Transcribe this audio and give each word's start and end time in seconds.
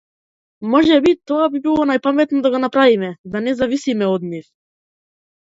Можеби 0.75 1.11
тоа 1.31 1.49
би 1.55 1.61
било 1.65 1.85
најпаметно 1.89 2.41
да 2.47 2.53
го 2.57 2.63
направиме, 2.65 3.11
да 3.35 3.43
не 3.49 3.55
зависиме 3.61 4.11
од 4.17 4.27
нив. 4.33 4.51